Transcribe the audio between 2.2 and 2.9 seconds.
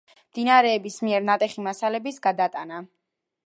გადატანა.